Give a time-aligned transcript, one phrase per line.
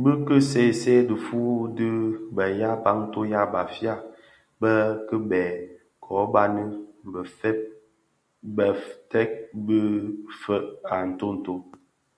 [0.00, 1.88] Bi ki see see dhifuu di
[2.34, 3.94] bè yabantu (ya Bafia)
[4.60, 4.72] be
[5.06, 5.46] kibèè
[6.04, 6.64] kō bani
[8.64, 9.28] bëftëg
[9.66, 10.62] bis fèeg
[10.94, 11.54] a ntonto.